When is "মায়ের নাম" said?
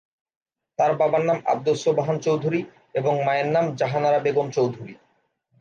3.25-3.65